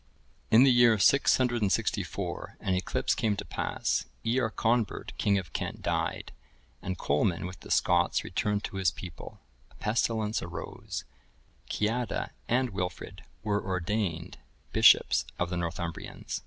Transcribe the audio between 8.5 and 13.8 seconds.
to his people; a pestilence arose; Ceadda and Wilfrid were